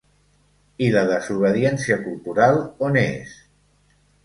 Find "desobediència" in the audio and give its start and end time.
1.11-1.99